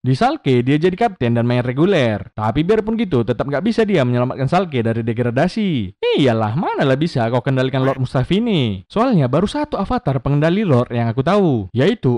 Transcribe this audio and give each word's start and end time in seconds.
Di 0.00 0.16
Salke 0.16 0.64
dia 0.64 0.80
jadi 0.80 0.96
kapten 0.96 1.36
dan 1.36 1.44
main 1.44 1.60
reguler. 1.60 2.32
Tapi 2.32 2.64
biarpun 2.64 2.96
gitu 2.96 3.20
tetap 3.20 3.44
nggak 3.44 3.60
bisa 3.60 3.84
dia 3.84 4.00
menyelamatkan 4.00 4.48
Salke 4.48 4.80
dari 4.80 5.04
degradasi. 5.04 6.00
Iyalah, 6.00 6.56
manalah 6.56 6.96
bisa 6.96 7.28
kau 7.28 7.44
kendalikan 7.44 7.84
Lord 7.84 8.00
Mustafi 8.00 8.40
ini. 8.40 8.80
Soalnya 8.88 9.28
baru 9.28 9.44
satu 9.44 9.76
avatar 9.76 10.24
pengendali 10.24 10.64
Lord 10.64 10.88
yang 10.88 11.12
aku 11.12 11.20
tahu, 11.20 11.68
yaitu 11.76 12.16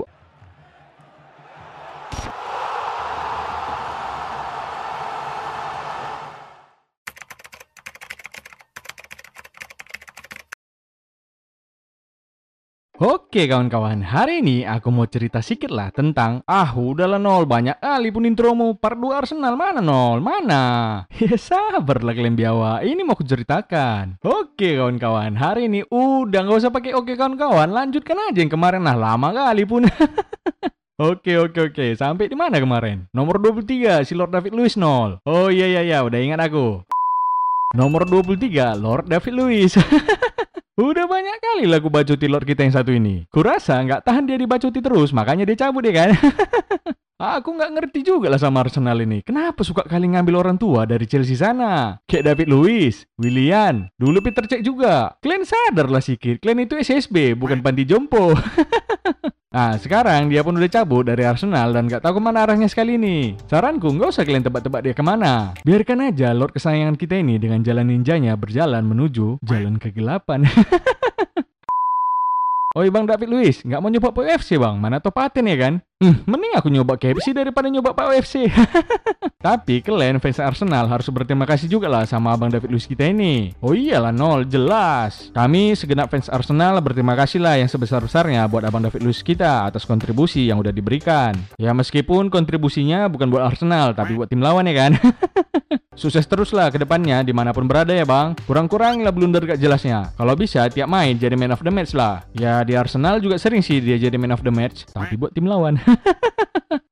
Oke 13.01 13.49
kawan-kawan, 13.49 14.05
hari 14.05 14.45
ini 14.45 14.69
aku 14.69 14.93
mau 14.93 15.09
cerita 15.09 15.41
sedikit 15.41 15.73
lah 15.73 15.89
tentang 15.89 16.45
Ah 16.45 16.77
udahlah 16.77 17.17
nol, 17.17 17.49
banyak 17.49 17.81
kali 17.81 18.13
pun 18.13 18.21
intromu. 18.21 18.77
Part 18.77 19.01
2 19.01 19.17
Arsenal, 19.17 19.57
mana 19.57 19.81
nol, 19.81 20.21
mana? 20.21 20.61
Ya 21.17 21.33
sabarlah 21.33 22.13
kalian 22.13 22.37
biawa, 22.37 22.85
ini 22.85 23.01
mau 23.01 23.17
kuceritakan 23.17 24.21
Oke 24.21 24.77
kawan-kawan, 24.77 25.33
hari 25.33 25.73
ini 25.73 25.81
udah 25.89 26.45
nggak 26.45 26.59
usah 26.61 26.69
pakai 26.69 26.93
oke 26.93 27.17
kawan-kawan. 27.17 27.73
Lanjutkan 27.73 28.29
aja 28.29 28.37
yang 28.37 28.53
kemarin, 28.53 28.85
nah 28.85 28.93
lama 28.93 29.33
kali 29.33 29.65
pun. 29.65 29.89
Oke 31.01 31.41
oke 31.41 31.73
oke, 31.73 31.97
sampai 31.97 32.29
di 32.29 32.37
mana 32.37 32.61
kemarin? 32.61 33.09
Nomor 33.17 33.41
23, 33.41 34.05
si 34.05 34.13
Lord 34.13 34.29
David 34.29 34.53
Luiz 34.53 34.77
nol. 34.77 35.17
Oh 35.25 35.49
iya 35.49 35.65
iya 35.65 35.81
iya, 35.81 35.99
udah 36.05 36.21
ingat 36.21 36.37
aku. 36.45 36.85
Nomor 37.73 38.05
23, 38.05 38.77
Lord 38.77 39.09
David 39.09 39.33
Luiz 39.33 39.73
Udah 40.73 41.05
banyak 41.05 41.37
kali 41.37 41.69
lagu 41.69 41.85
bacuti 41.93 42.25
Lord 42.25 42.49
kita 42.49 42.65
yang 42.65 42.73
satu 42.73 42.89
ini. 42.89 43.29
Kurasa 43.29 43.77
nggak 43.77 44.09
tahan 44.09 44.25
dia 44.25 44.41
dibacuti 44.41 44.81
terus, 44.81 45.13
makanya 45.13 45.45
dia 45.45 45.53
cabut 45.53 45.85
ya 45.85 45.93
kan? 45.93 46.17
Aku 47.37 47.53
nggak 47.53 47.77
ngerti 47.77 48.01
juga 48.01 48.25
lah 48.25 48.41
sama 48.41 48.65
Arsenal 48.65 48.97
ini. 49.05 49.21
Kenapa 49.21 49.61
suka 49.61 49.85
kali 49.85 50.09
ngambil 50.09 50.33
orang 50.33 50.57
tua 50.57 50.89
dari 50.89 51.05
Chelsea 51.05 51.37
sana? 51.37 52.01
Kayak 52.09 52.33
David 52.33 52.47
Luiz, 52.49 53.05
Willian, 53.21 53.93
dulu 54.01 54.25
Peter 54.25 54.49
Cech 54.49 54.65
juga. 54.65 55.13
Kalian 55.21 55.45
sadar 55.45 55.93
lah 55.93 56.01
sikit, 56.01 56.41
kalian 56.41 56.65
itu 56.65 56.73
SSB, 56.81 57.37
bukan 57.37 57.61
panti 57.61 57.85
jompo. 57.85 58.33
Nah, 59.53 59.77
sekarang 59.77 60.33
dia 60.33 60.41
pun 60.41 60.57
udah 60.57 60.65
cabut 60.65 61.05
dari 61.05 61.29
Arsenal 61.29 61.77
dan 61.77 61.85
gak 61.85 62.01
tahu 62.01 62.17
ke 62.17 62.21
mana 62.25 62.41
arahnya 62.41 62.65
sekali 62.65 62.97
ini. 62.97 63.37
Saranku, 63.45 63.85
nggak 63.93 64.09
usah 64.09 64.25
kalian 64.25 64.41
tebak-tebak 64.41 64.81
dia 64.81 64.97
ke 64.97 65.05
mana. 65.05 65.53
Biarkan 65.61 66.09
aja 66.09 66.33
Lord 66.33 66.57
kesayangan 66.57 66.97
kita 66.97 67.21
ini 67.21 67.37
dengan 67.37 67.61
jalan 67.61 67.85
ninjanya 67.85 68.33
berjalan 68.33 68.81
menuju 68.81 69.37
jalan 69.45 69.77
kegelapan. 69.77 70.49
Oi 72.73 72.89
Bang 72.89 73.05
David 73.05 73.29
Luiz, 73.29 73.61
nggak 73.61 73.77
mau 73.77 73.89
nyoba 73.93 74.09
UFC 74.09 74.57
Bang? 74.57 74.81
Mana 74.81 74.97
tau 74.97 75.13
paten 75.13 75.45
ya 75.45 75.53
kan? 75.61 75.77
Hmm, 76.01 76.25
mending 76.25 76.57
aku 76.57 76.73
nyoba 76.73 76.97
KFC 76.97 77.29
daripada 77.29 77.69
nyoba 77.69 77.93
Pak 77.93 78.17
UFC. 78.17 78.49
Tapi 79.45 79.85
kalian 79.85 80.17
fans 80.17 80.41
Arsenal 80.41 80.89
harus 80.89 81.05
berterima 81.13 81.45
kasih 81.45 81.69
juga 81.69 81.85
lah 81.85 82.09
sama 82.09 82.33
Abang 82.33 82.49
David 82.49 82.73
Luiz 82.73 82.89
kita 82.89 83.05
ini. 83.05 83.53
Oh 83.61 83.77
iyalah 83.77 84.09
nol, 84.09 84.49
jelas. 84.49 85.29
Kami 85.37 85.77
segenap 85.77 86.09
fans 86.09 86.33
Arsenal 86.33 86.81
berterima 86.81 87.13
kasih 87.13 87.45
lah 87.45 87.61
yang 87.61 87.69
sebesar-besarnya 87.69 88.41
buat 88.49 88.65
Abang 88.65 88.81
David 88.81 89.05
Luiz 89.05 89.21
kita 89.21 89.69
atas 89.69 89.85
kontribusi 89.85 90.49
yang 90.49 90.57
udah 90.57 90.73
diberikan. 90.73 91.37
Ya 91.61 91.77
meskipun 91.77 92.33
kontribusinya 92.33 93.05
bukan 93.05 93.29
buat 93.29 93.53
Arsenal, 93.53 93.93
tapi 93.93 94.17
buat 94.17 94.33
tim 94.33 94.41
lawan 94.41 94.65
ya 94.65 94.89
kan? 94.89 94.91
Sukses 95.93 96.25
terus 96.25 96.49
lah 96.49 96.73
ke 96.73 96.81
depannya 96.81 97.21
di 97.21 97.29
mana 97.31 97.53
pun 97.53 97.69
berada 97.69 97.93
ya 97.93 98.01
bang. 98.01 98.33
Kurang-kurang 98.49 99.05
lah 99.05 99.13
blunder 99.13 99.45
gak 99.45 99.61
jelasnya. 99.61 100.09
Kalau 100.17 100.33
bisa 100.33 100.65
tiap 100.67 100.89
main 100.89 101.13
jadi 101.15 101.37
man 101.37 101.53
of 101.53 101.61
the 101.61 101.69
match 101.69 101.93
lah. 101.93 102.25
Ya 102.33 102.65
di 102.65 102.73
Arsenal 102.73 103.21
juga 103.21 103.37
sering 103.37 103.61
sih 103.61 103.77
dia 103.77 104.01
jadi 104.01 104.17
man 104.17 104.33
of 104.33 104.41
the 104.41 104.49
match. 104.49 104.89
Tapi 104.89 105.13
buat 105.15 105.31
tim 105.31 105.45
lawan. 105.45 105.77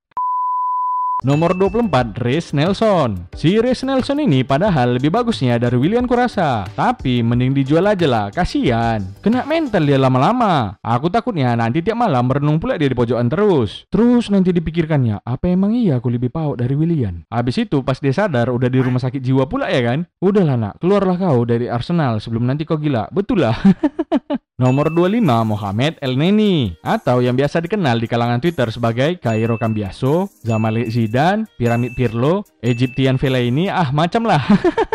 Nomor 1.22 1.54
24, 1.54 2.18
Reece 2.18 2.50
Nelson. 2.58 3.30
Si 3.38 3.62
Reece 3.62 3.86
Nelson 3.86 4.26
ini 4.26 4.42
padahal 4.42 4.98
lebih 4.98 5.14
bagusnya 5.14 5.62
dari 5.62 5.78
William 5.78 6.10
Kurasa. 6.10 6.66
Tapi 6.74 7.22
mending 7.22 7.54
dijual 7.54 7.86
aja 7.94 8.10
lah, 8.10 8.34
kasihan. 8.34 9.06
Kena 9.22 9.46
mental 9.46 9.86
dia 9.86 10.02
lama-lama. 10.02 10.82
Aku 10.82 11.14
takutnya 11.14 11.54
nanti 11.54 11.86
tiap 11.86 12.02
malam 12.02 12.26
merenung 12.26 12.58
pula 12.58 12.74
dia 12.74 12.90
di 12.90 12.98
pojokan 12.98 13.30
terus. 13.30 13.86
Terus 13.94 14.34
nanti 14.34 14.50
dipikirkannya, 14.50 15.22
apa 15.22 15.46
emang 15.46 15.78
iya 15.78 16.02
aku 16.02 16.10
lebih 16.10 16.34
paut 16.34 16.58
dari 16.58 16.74
William? 16.74 17.22
Habis 17.30 17.70
itu 17.70 17.86
pas 17.86 18.02
dia 18.02 18.18
sadar 18.18 18.50
udah 18.50 18.66
di 18.66 18.82
rumah 18.82 18.98
sakit 18.98 19.22
jiwa 19.22 19.46
pula 19.46 19.70
ya 19.70 19.94
kan? 19.94 20.10
Udahlah 20.26 20.58
nak, 20.58 20.74
keluarlah 20.82 21.22
kau 21.22 21.46
dari 21.46 21.70
Arsenal 21.70 22.18
sebelum 22.18 22.50
nanti 22.50 22.66
kau 22.66 22.82
gila. 22.82 23.14
Betul 23.14 23.46
lah. 23.46 23.54
Nomor 24.62 24.94
25 24.94 25.26
Mohamed 25.26 25.98
El 26.06 26.22
Neni 26.22 26.78
atau 26.86 27.18
yang 27.18 27.34
biasa 27.34 27.66
dikenal 27.66 27.98
di 27.98 28.06
kalangan 28.06 28.38
Twitter 28.38 28.70
sebagai 28.70 29.18
Cairo 29.18 29.58
Cambiaso, 29.58 30.30
Zamalek 30.46 30.94
Zidane, 30.94 31.50
Piramid 31.58 31.98
Pirlo, 31.98 32.46
Egyptian 32.62 33.18
ini 33.18 33.74
ah 33.74 33.90
macam 33.90 34.22
lah. 34.22 34.46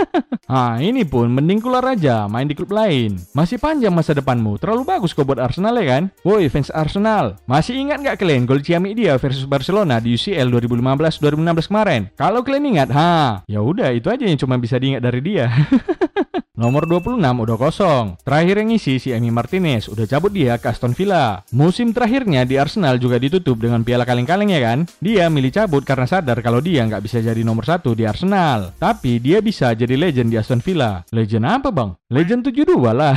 ah 0.47 0.78
ini 0.78 1.03
pun 1.03 1.34
mending 1.34 1.59
keluar 1.59 1.82
aja 1.82 2.31
main 2.31 2.47
di 2.47 2.54
klub 2.54 2.71
lain. 2.71 3.19
Masih 3.34 3.59
panjang 3.59 3.91
masa 3.91 4.15
depanmu, 4.15 4.54
terlalu 4.62 4.87
bagus 4.87 5.10
kau 5.10 5.27
buat 5.27 5.43
Arsenal 5.43 5.75
ya 5.83 5.98
kan? 5.98 6.15
Woi 6.22 6.47
fans 6.47 6.71
Arsenal, 6.71 7.34
masih 7.50 7.75
ingat 7.75 7.98
nggak 8.06 8.22
kalian 8.22 8.47
gol 8.47 8.62
Ciamik 8.62 8.94
dia 8.94 9.19
versus 9.19 9.50
Barcelona 9.50 9.98
di 9.98 10.15
UCL 10.15 10.47
2015-2016 10.47 11.66
kemarin? 11.66 12.06
Kalau 12.15 12.47
kalian 12.47 12.71
ingat, 12.71 12.88
ha, 12.94 13.43
ya 13.50 13.59
udah 13.59 13.91
itu 13.91 14.06
aja 14.15 14.31
yang 14.31 14.38
cuma 14.38 14.62
bisa 14.62 14.78
diingat 14.78 15.03
dari 15.03 15.19
dia. 15.19 15.50
Nomor 16.56 16.88
26 16.88 17.20
udah 17.20 17.56
kosong. 17.60 18.16
Terakhir 18.24 18.64
yang 18.64 18.72
ngisi 18.72 18.96
si 18.96 19.12
Emi 19.12 19.28
Martinez, 19.28 19.92
udah 19.92 20.08
cabut 20.08 20.32
dia 20.32 20.56
ke 20.56 20.72
Aston 20.72 20.96
Villa. 20.96 21.44
Musim 21.52 21.92
terakhirnya 21.92 22.48
di 22.48 22.56
Arsenal 22.56 22.96
juga 22.96 23.20
ditutup 23.20 23.60
dengan 23.60 23.84
piala 23.84 24.08
kaleng-kaleng 24.08 24.48
ya 24.48 24.64
kan? 24.64 24.88
Dia 25.04 25.28
milih 25.28 25.52
cabut 25.52 25.84
karena 25.84 26.08
sadar 26.08 26.40
kalau 26.40 26.64
dia 26.64 26.80
nggak 26.88 27.04
bisa 27.04 27.20
jadi 27.20 27.44
nomor 27.44 27.68
satu 27.68 27.92
di 27.92 28.08
Arsenal. 28.08 28.72
Tapi 28.80 29.20
dia 29.20 29.44
bisa 29.44 29.76
jadi 29.76 30.00
legend 30.00 30.32
di 30.32 30.40
Aston 30.40 30.64
Villa. 30.64 31.04
Legend 31.12 31.44
apa 31.44 31.68
bang? 31.68 31.92
Legend 32.08 32.48
72 32.48 32.72
lah. 32.88 33.12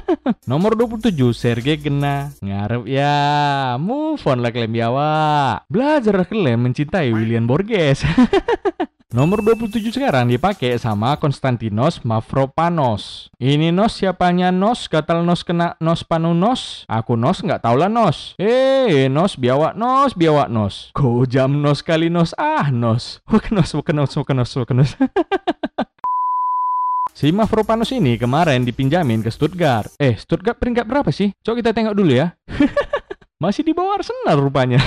nomor 0.52 0.76
27 0.76 1.16
Sergei 1.32 1.80
Gena. 1.80 2.28
Ngarep 2.44 2.84
ya. 2.92 3.16
Move 3.80 4.20
on 4.28 4.44
lah 4.44 4.52
kalian 4.52 4.68
biawa. 4.68 5.64
Belajar 5.72 6.28
kalian 6.28 6.60
mencintai 6.60 7.08
William 7.08 7.48
Borges. 7.48 8.04
Nomor 9.12 9.44
27 9.44 9.92
sekarang 9.92 10.24
dipakai 10.32 10.72
sama 10.80 11.20
Konstantinos 11.20 12.00
Mavropanos. 12.00 13.28
Ini 13.36 13.68
nos 13.68 14.00
siapanya 14.00 14.48
nos? 14.48 14.88
Gatal 14.88 15.20
nos 15.20 15.44
kena 15.44 15.76
nos 15.84 16.00
panu 16.00 16.32
nos? 16.32 16.88
Aku 16.88 17.12
nos 17.20 17.44
nggak 17.44 17.60
tau 17.60 17.76
lah 17.76 17.92
nos. 17.92 18.32
Eh, 18.40 19.12
nos 19.12 19.36
biawak 19.36 19.76
nos 19.76 20.16
biawak 20.16 20.48
nos. 20.48 20.96
Ko 20.96 21.28
jam 21.28 21.60
nos 21.60 21.84
kali 21.84 22.08
nos 22.08 22.32
ah 22.40 22.72
nos. 22.72 23.20
Wakenos 23.28 23.76
wakenos 23.76 24.16
wakenos 24.16 24.56
wakenos. 24.56 24.96
Si 27.12 27.28
Mavropanos 27.28 27.92
ini 27.92 28.16
kemarin 28.16 28.64
dipinjamin 28.64 29.20
ke 29.20 29.28
Stuttgart. 29.28 29.92
Eh, 30.00 30.16
Stuttgart 30.16 30.56
peringkat 30.56 30.88
berapa 30.88 31.12
sih? 31.12 31.36
Coba 31.44 31.60
kita 31.60 31.70
tengok 31.76 31.92
dulu 31.92 32.16
ya. 32.16 32.32
Masih 33.42 33.66
di 33.66 33.74
bawah 33.74 33.98
Arsenal 33.98 34.38
rupanya. 34.38 34.78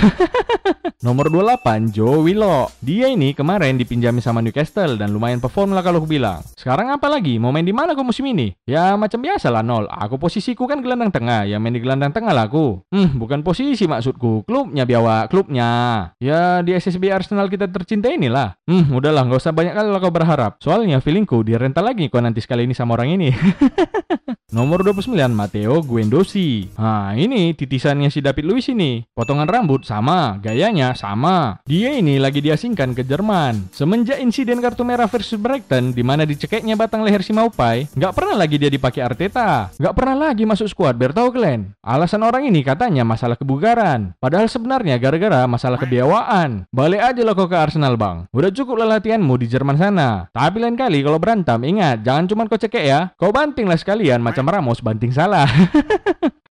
Nomor 1.04 1.28
28, 1.28 1.92
Joe 1.92 2.24
Willock. 2.24 2.72
Dia 2.80 3.12
ini 3.12 3.36
kemarin 3.36 3.76
dipinjami 3.76 4.24
sama 4.24 4.40
Newcastle 4.40 4.96
dan 4.96 5.12
lumayan 5.12 5.44
perform 5.44 5.76
lah 5.76 5.84
kalau 5.84 6.00
aku 6.00 6.08
bilang. 6.16 6.40
Sekarang 6.56 6.88
apa 6.88 7.04
lagi? 7.04 7.36
Mau 7.36 7.52
main 7.52 7.68
di 7.68 7.76
mana 7.76 7.92
kau 7.92 8.00
musim 8.00 8.24
ini? 8.24 8.56
Ya 8.64 8.96
macam 8.96 9.20
biasa 9.20 9.52
lah 9.52 9.60
nol. 9.60 9.84
Aku 9.92 10.16
posisiku 10.16 10.64
kan 10.64 10.80
gelandang 10.80 11.12
tengah, 11.12 11.44
ya 11.44 11.60
main 11.60 11.76
di 11.76 11.84
gelandang 11.84 12.16
tengah 12.16 12.32
lah 12.32 12.48
aku. 12.48 12.80
Hmm, 12.88 13.20
bukan 13.20 13.44
posisi 13.44 13.84
maksudku. 13.84 14.48
Klubnya 14.48 14.88
biawa, 14.88 15.28
klubnya. 15.28 15.68
Ya 16.16 16.64
di 16.64 16.72
SSB 16.72 17.12
Arsenal 17.12 17.52
kita 17.52 17.68
tercinta 17.68 18.08
inilah. 18.08 18.56
Hmm, 18.64 18.88
udahlah 18.88 19.28
nggak 19.28 19.36
usah 19.36 19.52
banyak 19.52 19.76
kali 19.76 19.92
lah 19.92 20.00
kau 20.00 20.08
berharap. 20.08 20.56
Soalnya 20.64 21.04
feelingku 21.04 21.44
di 21.44 21.52
rental 21.60 21.92
lagi 21.92 22.08
kau 22.08 22.24
nanti 22.24 22.40
sekali 22.40 22.64
ini 22.64 22.72
sama 22.72 22.96
orang 22.96 23.20
ini. 23.20 23.36
Nomor 24.56 24.80
29 24.80 25.12
Matteo 25.34 25.82
Guendouzi. 25.84 26.72
Nah, 26.80 27.12
ini 27.18 27.52
titisannya 27.52 28.08
si 28.08 28.24
David 28.24 28.45
Luiz 28.46 28.70
ini. 28.70 29.02
Potongan 29.10 29.50
rambut 29.50 29.82
sama, 29.82 30.38
gayanya 30.38 30.94
sama. 30.94 31.58
Dia 31.66 31.98
ini 31.98 32.22
lagi 32.22 32.38
diasingkan 32.38 32.94
ke 32.94 33.02
Jerman. 33.02 33.74
Semenjak 33.74 34.22
insiden 34.22 34.62
kartu 34.62 34.86
merah 34.86 35.10
versus 35.10 35.34
Brighton 35.34 35.90
di 35.90 36.06
mana 36.06 36.22
dicekeknya 36.22 36.78
batang 36.78 37.02
leher 37.02 37.26
si 37.26 37.34
Maupai, 37.34 37.90
nggak 37.98 38.14
pernah 38.14 38.38
lagi 38.38 38.54
dia 38.62 38.70
dipakai 38.70 39.02
Arteta. 39.02 39.74
Nggak 39.74 39.94
pernah 39.98 40.30
lagi 40.30 40.46
masuk 40.46 40.70
skuad, 40.70 40.94
kalian. 40.94 41.74
Alasan 41.82 42.22
orang 42.22 42.46
ini 42.46 42.62
katanya 42.62 43.02
masalah 43.02 43.34
kebugaran. 43.34 44.14
Padahal 44.22 44.46
sebenarnya 44.46 45.00
gara-gara 45.02 45.42
masalah 45.50 45.80
kebiawaan. 45.82 46.70
Balik 46.70 47.02
aja 47.02 47.20
lo 47.26 47.34
kau 47.34 47.50
ke 47.50 47.56
Arsenal, 47.58 47.98
Bang. 47.98 48.30
Udah 48.30 48.54
cukup 48.54 48.78
lah 48.78 48.98
latihanmu 48.98 49.34
di 49.40 49.50
Jerman 49.50 49.80
sana. 49.80 50.30
Tapi 50.30 50.62
lain 50.62 50.78
kali 50.78 51.02
kalau 51.02 51.18
berantem, 51.18 51.58
ingat, 51.66 52.06
jangan 52.06 52.30
cuma 52.30 52.46
kau 52.46 52.60
cekek 52.60 52.84
ya. 52.84 53.10
Kau 53.18 53.34
banting 53.34 53.66
lah 53.66 53.80
sekalian 53.80 54.22
macam 54.22 54.46
Ramos 54.46 54.78
banting 54.78 55.10
salah. 55.10 55.48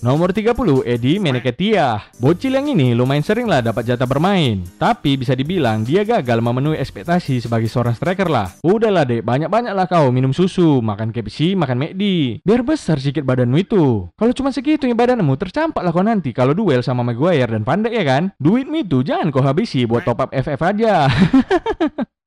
Nomor 0.00 0.32
30, 0.32 0.56
Edi 0.88 1.20
Meneketia. 1.20 2.00
Bocil 2.16 2.56
yang 2.56 2.72
ini 2.72 2.96
lumayan 2.96 3.20
sering 3.20 3.44
lah 3.44 3.60
dapat 3.60 3.84
jatah 3.84 4.08
bermain. 4.08 4.64
Tapi 4.80 5.20
bisa 5.20 5.36
dibilang 5.36 5.84
dia 5.84 6.08
gagal 6.08 6.40
memenuhi 6.40 6.80
ekspektasi 6.80 7.44
sebagai 7.44 7.68
seorang 7.68 7.92
striker 7.92 8.24
lah. 8.32 8.48
Udahlah 8.64 9.04
dek, 9.04 9.20
banyak-banyak 9.20 9.76
lah 9.76 9.84
kau 9.84 10.08
minum 10.08 10.32
susu, 10.32 10.80
makan 10.80 11.12
KFC, 11.12 11.52
makan 11.52 11.84
McD. 11.84 12.04
Biar 12.40 12.64
besar 12.64 12.96
sedikit 12.96 13.28
badanmu 13.28 13.60
itu. 13.60 14.08
Kalau 14.16 14.32
cuma 14.32 14.48
segitu 14.56 14.88
ya 14.88 14.96
badanmu, 14.96 15.36
tercampak 15.36 15.84
lah 15.84 15.92
kau 15.92 16.00
nanti 16.00 16.32
kalau 16.32 16.56
duel 16.56 16.80
sama 16.80 17.04
Maguire 17.04 17.52
dan 17.52 17.68
Pandai 17.68 17.92
ya 17.92 18.04
kan? 18.08 18.32
Duitmu 18.40 18.80
itu 18.80 19.04
jangan 19.04 19.28
kau 19.28 19.44
habisi 19.44 19.84
buat 19.84 20.08
top 20.08 20.24
up 20.24 20.30
FF 20.32 20.60
aja. 20.64 21.12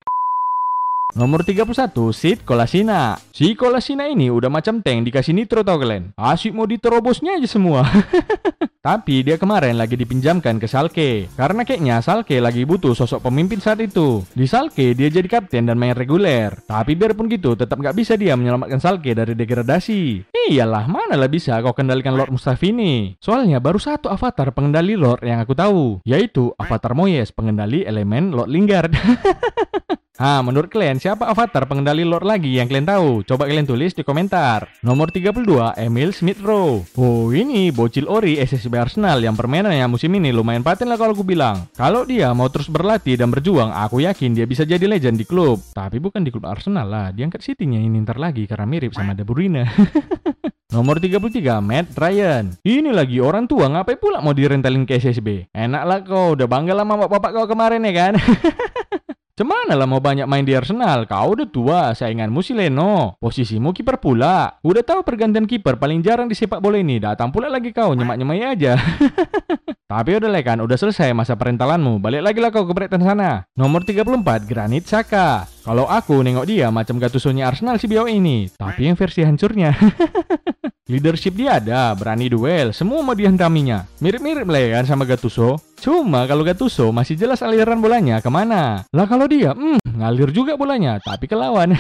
Nomor 1.14 1.46
31, 1.46 1.94
Sid 2.10 2.42
Kolasina. 2.42 3.22
Si 3.30 3.54
Kolasina 3.54 4.10
ini 4.10 4.34
udah 4.34 4.50
macam 4.50 4.82
tank 4.82 5.06
dikasih 5.06 5.38
nitro 5.38 5.62
tau. 5.62 5.78
Asyik 6.18 6.58
mau 6.58 6.66
diterobosnya 6.66 7.38
aja 7.38 7.46
semua. 7.46 7.86
Tapi 8.84 9.22
dia 9.22 9.38
kemarin 9.38 9.78
lagi 9.78 9.94
dipinjamkan 9.94 10.58
ke 10.58 10.66
Salke. 10.66 11.30
Karena 11.38 11.62
kayaknya 11.62 12.02
Salke 12.02 12.42
lagi 12.42 12.66
butuh 12.66 12.98
sosok 12.98 13.30
pemimpin 13.30 13.62
saat 13.62 13.78
itu. 13.86 14.26
Di 14.34 14.50
Salke 14.50 14.98
dia 14.98 15.08
jadi 15.14 15.30
kapten 15.30 15.70
dan 15.70 15.78
main 15.78 15.94
reguler. 15.94 16.58
Tapi 16.66 16.98
biarpun 16.98 17.30
gitu 17.30 17.54
tetap 17.54 17.78
nggak 17.78 17.94
bisa 17.94 18.18
dia 18.18 18.34
menyelamatkan 18.34 18.82
Salke 18.82 19.14
dari 19.14 19.38
degradasi. 19.38 20.34
Iyalah, 20.34 20.90
mana 20.90 21.14
lah 21.14 21.30
bisa 21.30 21.62
kau 21.62 21.78
kendalikan 21.78 22.18
Lord 22.18 22.34
Mustafini. 22.34 23.22
Soalnya 23.22 23.62
baru 23.62 23.78
satu 23.78 24.10
avatar 24.10 24.50
pengendali 24.50 24.98
Lord 24.98 25.22
yang 25.22 25.40
aku 25.46 25.54
tahu. 25.54 26.02
Yaitu 26.10 26.52
avatar 26.58 26.98
Moyes, 26.98 27.30
pengendali 27.30 27.86
elemen 27.86 28.34
Lord 28.34 28.50
Lingard. 28.50 28.92
Ah, 30.22 30.46
menurut 30.46 30.70
kalian 30.70 31.02
siapa 31.02 31.26
avatar 31.26 31.66
pengendali 31.66 32.06
Lord 32.06 32.22
lagi 32.22 32.62
yang 32.62 32.70
kalian 32.70 32.86
tahu? 32.86 33.26
Coba 33.26 33.50
kalian 33.50 33.66
tulis 33.66 33.98
di 33.98 34.06
komentar. 34.06 34.70
Nomor 34.86 35.10
32, 35.10 35.74
Emil 35.74 36.14
Smith 36.14 36.38
Rowe. 36.38 36.86
Oh, 36.94 37.34
ini 37.34 37.74
bocil 37.74 38.06
ori 38.06 38.38
SSB 38.38 38.78
Arsenal 38.78 39.26
yang 39.26 39.34
permainannya 39.34 39.90
musim 39.90 40.14
ini 40.14 40.30
lumayan 40.30 40.62
paten 40.62 40.86
lah 40.86 41.02
kalau 41.02 41.18
aku 41.18 41.26
bilang. 41.26 41.66
Kalau 41.74 42.06
dia 42.06 42.30
mau 42.38 42.46
terus 42.54 42.70
berlatih 42.70 43.18
dan 43.18 43.34
berjuang, 43.34 43.74
aku 43.74 44.06
yakin 44.06 44.38
dia 44.38 44.46
bisa 44.46 44.70
jadi 44.70 44.86
legend 44.86 45.18
di 45.18 45.26
klub. 45.26 45.58
Tapi 45.74 45.98
bukan 45.98 46.22
di 46.22 46.30
klub 46.30 46.46
Arsenal 46.46 46.86
lah, 46.86 47.10
diangkat 47.10 47.42
City-nya 47.42 47.82
ini 47.82 47.98
ntar 48.06 48.22
lagi 48.22 48.46
karena 48.46 48.70
mirip 48.70 48.94
sama 48.94 49.18
De 49.18 49.26
Bruyne. 49.26 49.66
Nomor 50.78 51.02
33, 51.02 51.58
Matt 51.58 51.98
Ryan. 51.98 52.54
Ini 52.62 52.94
lagi 52.94 53.18
orang 53.18 53.50
tua, 53.50 53.66
ngapain 53.66 53.98
pula 53.98 54.22
mau 54.22 54.34
direntalin 54.38 54.86
ke 54.86 55.02
SSB? 55.02 55.50
Enak 55.58 55.84
lah 55.90 56.00
kau, 56.06 56.38
udah 56.38 56.46
bangga 56.46 56.78
lah 56.78 56.86
sama 56.86 57.10
bapak 57.10 57.34
kau 57.34 57.46
kemarin 57.50 57.82
ya 57.82 57.94
kan? 57.98 58.14
Cemana 59.34 59.74
lah 59.74 59.90
mau 59.90 59.98
banyak 59.98 60.30
main 60.30 60.46
di 60.46 60.54
Arsenal? 60.54 61.10
Kau 61.10 61.34
udah 61.34 61.50
tua, 61.50 61.90
sainganmu 61.98 62.46
si 62.46 62.54
Leno. 62.54 63.18
Posisimu 63.18 63.74
kiper 63.74 63.98
pula. 63.98 64.62
Udah 64.62 64.86
tahu 64.86 65.02
pergantian 65.02 65.50
kiper 65.50 65.82
paling 65.82 66.06
jarang 66.06 66.30
di 66.30 66.38
sepak 66.38 66.62
bola 66.62 66.78
ini. 66.78 67.02
Datang 67.02 67.34
pula 67.34 67.50
lagi 67.50 67.74
kau 67.74 67.98
nyemak-nyemai 67.98 68.46
aja. 68.46 68.78
Tapi 69.90 70.22
udah 70.22 70.30
lah 70.30 70.46
kan, 70.46 70.62
udah 70.62 70.78
selesai 70.78 71.18
masa 71.18 71.34
perentalanmu. 71.34 71.98
Balik 71.98 72.22
lagi 72.22 72.40
lah 72.46 72.54
kau 72.54 72.70
ke 72.70 72.78
Brighton 72.78 73.02
sana. 73.02 73.42
Nomor 73.58 73.82
34, 73.82 74.46
Granit 74.46 74.86
Saka. 74.86 75.50
Kalau 75.66 75.90
aku 75.90 76.22
nengok 76.22 76.46
dia 76.46 76.70
macam 76.70 77.02
Gattuso-nya 77.02 77.50
Arsenal 77.50 77.82
si 77.82 77.90
Bio 77.90 78.06
ini. 78.06 78.54
Tapi 78.54 78.86
yang 78.86 78.94
versi 78.94 79.26
hancurnya. 79.26 79.74
Leadership 80.84 81.40
dia 81.40 81.64
ada, 81.64 81.96
berani 81.96 82.28
duel, 82.28 82.76
semua 82.76 83.00
mau 83.00 83.16
dihantaminya. 83.16 83.88
Mirip-mirip 84.04 84.44
lah 84.44 84.60
ya 84.60 84.70
kan 84.76 84.86
sama 84.92 85.08
Gattuso. 85.08 85.56
Cuma 85.80 86.28
kalau 86.28 86.44
Gattuso 86.44 86.92
masih 86.92 87.16
jelas 87.16 87.40
aliran 87.40 87.80
bolanya 87.80 88.20
ke 88.20 88.28
mana. 88.28 88.84
Lah 88.92 89.08
kalau 89.08 89.24
dia, 89.24 89.56
hmm, 89.56 89.80
ngalir 89.80 90.36
juga 90.36 90.60
bolanya, 90.60 91.00
tapi 91.00 91.32
ke 91.32 91.40
lawan. 91.40 91.72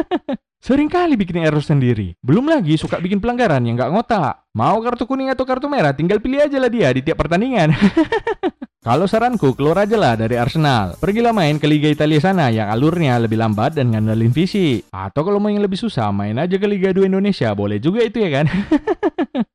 Sering 0.64 0.88
kali 0.88 1.20
bikin 1.20 1.44
error 1.44 1.60
sendiri. 1.60 2.16
Belum 2.24 2.48
lagi 2.48 2.80
suka 2.80 2.96
bikin 3.04 3.20
pelanggaran 3.20 3.60
yang 3.68 3.76
nggak 3.76 3.92
ngotak. 3.92 4.40
Mau 4.56 4.80
kartu 4.80 5.04
kuning 5.04 5.28
atau 5.28 5.44
kartu 5.44 5.68
merah, 5.68 5.92
tinggal 5.92 6.16
pilih 6.16 6.40
aja 6.40 6.56
lah 6.56 6.72
dia 6.72 6.88
di 6.88 7.04
tiap 7.04 7.20
pertandingan. 7.20 7.76
Kalau 8.78 9.10
saranku, 9.10 9.58
keluar 9.58 9.82
aja 9.82 9.98
lah 9.98 10.14
dari 10.14 10.38
Arsenal. 10.38 10.94
Pergilah 11.02 11.34
main 11.34 11.58
ke 11.58 11.66
Liga 11.66 11.90
Italia 11.90 12.22
sana 12.22 12.46
yang 12.46 12.70
alurnya 12.70 13.18
lebih 13.18 13.34
lambat 13.34 13.74
dan 13.74 13.90
ngandelin 13.90 14.30
visi. 14.30 14.86
Atau 14.94 15.26
kalau 15.26 15.42
mau 15.42 15.50
yang 15.50 15.66
lebih 15.66 15.74
susah, 15.74 16.14
main 16.14 16.38
aja 16.38 16.54
ke 16.54 16.66
Liga 16.70 16.94
2 16.94 17.10
Indonesia. 17.10 17.50
Boleh 17.58 17.82
juga 17.82 18.06
itu 18.06 18.22
ya 18.22 18.30
kan? 18.30 18.46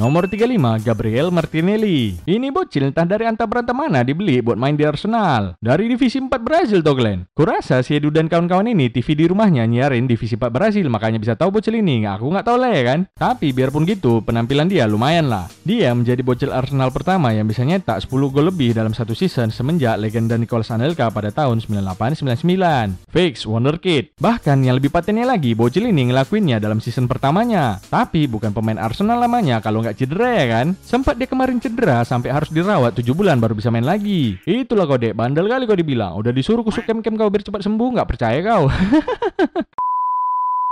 Nomor 0.00 0.32
35, 0.32 0.80
Gabriel 0.80 1.28
Martinelli. 1.28 2.16
Ini 2.24 2.48
bocil 2.48 2.88
entah 2.88 3.04
dari 3.04 3.28
anta 3.28 3.44
berantem 3.44 3.76
mana 3.76 4.00
dibeli 4.00 4.40
buat 4.40 4.56
main 4.56 4.72
di 4.72 4.80
Arsenal. 4.80 5.60
Dari 5.60 5.92
divisi 5.92 6.16
4 6.16 6.40
Brazil 6.40 6.80
toh 6.80 6.96
Glenn. 6.96 7.28
Kurasa 7.36 7.84
si 7.84 8.00
Edu 8.00 8.08
dan 8.08 8.24
kawan-kawan 8.24 8.64
ini 8.72 8.88
TV 8.88 9.12
di 9.12 9.28
rumahnya 9.28 9.68
nyiarin 9.68 10.08
divisi 10.08 10.40
4 10.40 10.48
Brazil 10.48 10.88
makanya 10.88 11.20
bisa 11.20 11.36
tahu 11.36 11.60
bocil 11.60 11.76
ini. 11.76 12.08
Aku 12.08 12.32
nggak 12.32 12.48
tahu 12.48 12.56
lah 12.64 12.72
ya 12.72 12.82
kan. 12.88 13.12
Tapi 13.12 13.52
biarpun 13.52 13.84
gitu, 13.84 14.24
penampilan 14.24 14.72
dia 14.72 14.88
lumayan 14.88 15.28
lah. 15.28 15.52
Dia 15.68 15.92
menjadi 15.92 16.24
bocil 16.24 16.48
Arsenal 16.48 16.88
pertama 16.96 17.36
yang 17.36 17.44
bisa 17.44 17.60
nyetak 17.60 18.00
10 18.00 18.08
gol 18.32 18.48
lebih 18.48 18.72
dalam 18.72 18.96
satu 18.96 19.12
season 19.12 19.52
semenjak 19.52 20.00
legenda 20.00 20.40
Nicolas 20.40 20.72
Anelka 20.72 21.12
pada 21.12 21.28
tahun 21.28 21.60
98-99. 21.60 23.12
Fix, 23.12 23.44
wonderkid. 23.44 24.16
Bahkan 24.16 24.64
yang 24.64 24.80
lebih 24.80 24.88
patennya 24.88 25.28
lagi, 25.28 25.52
bocil 25.52 25.92
ini 25.92 26.08
ngelakuinnya 26.08 26.56
dalam 26.56 26.80
season 26.80 27.04
pertamanya. 27.04 27.76
Tapi 27.92 28.24
bukan 28.24 28.56
pemain 28.56 28.80
Arsenal 28.80 29.20
lamanya 29.20 29.60
kalau 29.60 29.84
nggak 29.84 29.89
nggak 29.90 30.06
cedera 30.06 30.30
ya 30.38 30.46
kan? 30.46 30.66
Sempat 30.86 31.18
dia 31.18 31.26
kemarin 31.26 31.58
cedera 31.58 32.06
sampai 32.06 32.30
harus 32.30 32.46
dirawat 32.54 32.94
7 32.94 33.10
bulan 33.10 33.42
baru 33.42 33.58
bisa 33.58 33.74
main 33.74 33.82
lagi. 33.82 34.38
Itulah 34.46 34.86
kau 34.86 34.94
dek, 34.94 35.18
bandel 35.18 35.50
kali 35.50 35.66
kau 35.66 35.74
dibilang. 35.74 36.14
Udah 36.14 36.30
disuruh 36.30 36.62
kusuk 36.62 36.86
kem-kem 36.86 37.18
kau 37.18 37.26
biar 37.26 37.42
cepat 37.42 37.66
sembuh, 37.66 37.98
nggak 37.98 38.06
percaya 38.06 38.38
kau. 38.46 38.70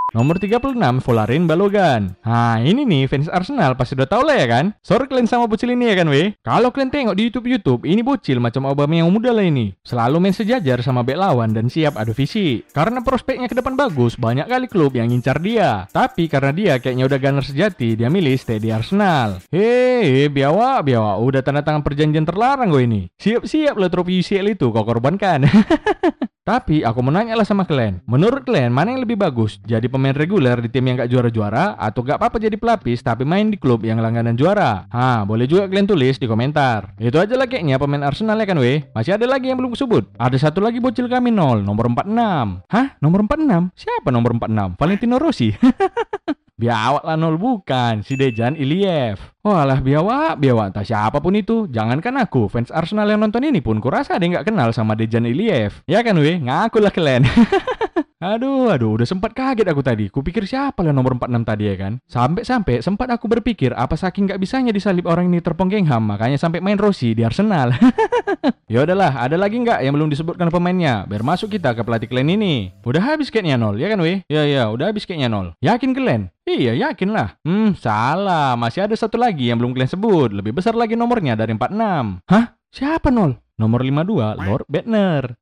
Nomor 0.08 0.40
36, 0.40 1.05
Volarin 1.05 1.44
Balogan. 1.44 2.16
Nah, 2.25 2.56
ini 2.64 2.88
nih 2.88 3.05
fans 3.12 3.28
Arsenal 3.28 3.76
pasti 3.76 3.93
udah 3.93 4.08
tau 4.08 4.25
lah 4.25 4.40
ya 4.40 4.49
kan? 4.49 4.72
Sorry 4.81 5.05
kalian 5.05 5.28
sama 5.28 5.44
bocil 5.44 5.76
ini 5.76 5.93
ya 5.93 6.00
kan 6.00 6.08
weh? 6.08 6.32
Kalau 6.40 6.72
kalian 6.72 6.88
tengok 6.88 7.12
di 7.12 7.28
YouTube-YouTube, 7.28 7.84
ini 7.84 8.00
bocil 8.00 8.41
macam 8.41 8.65
Obama 8.72 8.96
yang 8.96 9.12
muda 9.12 9.36
lah 9.36 9.44
ini. 9.44 9.77
Selalu 9.84 10.17
main 10.17 10.32
sejajar 10.32 10.81
sama 10.81 11.05
bek 11.05 11.20
lawan 11.20 11.53
dan 11.53 11.69
siap 11.69 12.00
adu 12.00 12.17
visi. 12.17 12.65
Karena 12.72 13.05
prospeknya 13.05 13.53
ke 13.53 13.60
depan 13.60 13.77
bagus, 13.77 14.17
banyak 14.17 14.48
kali 14.48 14.65
klub 14.72 14.96
yang 14.96 15.12
ngincar 15.12 15.44
dia. 15.44 15.84
Tapi 15.93 16.24
karena 16.24 16.56
dia 16.56 16.81
kayaknya 16.81 17.05
udah 17.05 17.19
gunner 17.20 17.44
sejati, 17.44 17.93
dia 17.93 18.08
milih 18.08 18.32
stay 18.41 18.56
di 18.56 18.72
Arsenal. 18.72 19.44
Hei, 19.53 20.32
biawa, 20.32 20.81
biawa, 20.81 21.20
udah 21.20 21.44
tanda 21.44 21.60
tangan 21.60 21.84
perjanjian 21.84 22.24
terlarang 22.24 22.72
gue 22.72 22.81
ini. 22.81 23.12
Siap-siap 23.20 23.77
lo 23.77 23.93
trofi 23.93 24.24
UCL 24.24 24.56
itu 24.56 24.72
kau 24.72 24.88
korbankan. 24.88 25.44
Tapi 26.48 26.81
aku 26.81 27.05
mau 27.05 27.12
nanya 27.12 27.36
sama 27.44 27.69
kalian. 27.69 28.00
Menurut 28.08 28.48
kalian 28.48 28.72
mana 28.72 28.96
yang 28.96 29.05
lebih 29.05 29.20
bagus? 29.20 29.60
Jadi 29.69 29.84
pemain 29.84 30.17
reguler 30.17 30.56
di 30.64 30.72
tim 30.72 30.81
yang 30.81 30.96
gak 30.96 31.12
juara-juara 31.12 31.76
atau 31.76 32.00
gak 32.00 32.17
apa-apa 32.17 32.40
jadi 32.40 32.56
pelapis 32.56 33.05
tapi 33.05 33.28
main 33.28 33.52
di 33.52 33.60
klub 33.60 33.84
yang 33.84 34.00
langganan 34.00 34.32
juara? 34.32 34.88
Ha, 34.88 35.28
boleh 35.28 35.44
juga 35.44 35.69
kalian 35.69 35.84
tulis 35.84 36.17
di 36.17 36.24
komentar. 36.24 36.96
Itu 36.96 37.20
aja 37.20 37.36
lah 37.36 37.44
kayaknya 37.44 37.76
pemain 37.76 38.00
Arsenal 38.00 38.40
ya 38.40 38.48
kan 38.48 38.56
weh. 38.64 38.81
Masih 38.96 39.20
ada 39.20 39.28
lagi 39.28 39.52
yang 39.52 39.60
belum 39.60 39.76
kusebut. 39.76 40.08
Ada 40.17 40.48
satu 40.48 40.64
lagi 40.64 40.81
bocil 40.81 41.05
kami 41.05 41.28
nol, 41.28 41.60
nomor 41.60 41.93
46. 41.93 42.64
Hah? 42.64 42.96
Nomor 43.05 43.28
46? 43.28 43.76
Siapa 43.76 44.08
nomor 44.08 44.32
46? 44.40 44.81
Valentino 44.81 45.20
Rossi. 45.20 45.52
Biawak 46.58 47.06
lah 47.06 47.15
nol 47.15 47.38
bukan, 47.38 48.03
si 48.03 48.19
Dejan 48.19 48.58
Iliev. 48.58 49.22
Walah 49.46 49.79
biawak, 49.79 50.43
biawak 50.43 50.74
tak 50.74 50.91
siapa 50.91 51.22
pun 51.22 51.38
itu. 51.38 51.70
Jangankan 51.70 52.19
aku, 52.19 52.50
fans 52.50 52.74
Arsenal 52.74 53.06
yang 53.06 53.22
nonton 53.22 53.46
ini 53.46 53.62
pun 53.62 53.79
kurasa 53.79 54.19
ada 54.19 54.27
yang 54.27 54.43
gak 54.43 54.50
kenal 54.50 54.74
sama 54.74 54.98
Dejan 54.98 55.22
Iliev. 55.22 55.86
Ya 55.86 56.03
kan 56.03 56.19
weh, 56.19 56.34
ngaku 56.34 56.82
lah 56.82 56.91
kalian. 56.91 57.22
Aduh, 58.19 58.67
aduh, 58.67 58.98
udah 58.98 59.06
sempat 59.06 59.31
kaget 59.31 59.63
aku 59.70 59.79
tadi. 59.79 60.10
Kupikir 60.10 60.43
siapa 60.43 60.82
lah 60.82 60.91
nomor 60.91 61.15
46 61.15 61.39
tadi 61.46 61.70
ya 61.70 61.77
kan. 61.79 62.03
Sampai-sampai 62.03 62.82
sempat 62.82 63.06
aku 63.15 63.31
berpikir 63.31 63.70
apa 63.70 63.94
saking 63.94 64.27
nggak 64.27 64.43
bisanya 64.43 64.75
disalip 64.75 65.06
orang 65.06 65.31
ini 65.31 65.39
terpongkengham, 65.39 66.03
makanya 66.03 66.34
sampai 66.34 66.58
main 66.58 66.75
Rossi 66.75 67.15
di 67.15 67.22
Arsenal. 67.22 67.70
ya 68.72 68.82
udahlah, 68.82 69.22
ada 69.22 69.39
lagi 69.39 69.63
nggak 69.63 69.87
yang 69.87 69.94
belum 69.94 70.10
disebutkan 70.10 70.51
pemainnya? 70.51 71.06
Biar 71.06 71.22
masuk 71.22 71.55
kita 71.55 71.79
ke 71.79 71.87
pelatih 71.87 72.10
kalian 72.10 72.34
ini. 72.34 72.75
Udah 72.82 72.98
habis 73.15 73.31
kayaknya 73.31 73.55
nol, 73.55 73.79
ya 73.79 73.87
kan 73.87 74.03
weh? 74.03 74.27
Ya 74.27 74.43
ya, 74.51 74.67
udah 74.67 74.91
habis 74.91 75.06
kayaknya 75.06 75.31
nol. 75.31 75.55
Yakin 75.63 75.94
kalian? 75.94 76.34
Iya, 76.43 76.75
yakin 76.91 77.15
lah. 77.15 77.39
Hmm, 77.46 77.79
salah. 77.79 78.58
Masih 78.58 78.82
ada 78.82 78.98
satu 78.98 79.15
lagi 79.15 79.46
yang 79.46 79.63
belum 79.63 79.79
kalian 79.79 79.94
sebut. 79.94 80.34
Lebih 80.34 80.58
besar 80.58 80.75
lagi 80.75 80.98
nomornya 80.98 81.39
dari 81.39 81.55
46. 81.55 82.19
Hah? 82.27 82.58
Siapa 82.75 83.15
nol? 83.15 83.39
Nomor 83.63 83.87
52, 83.87 84.43
Lord 84.43 84.67
Bedner. 84.67 85.39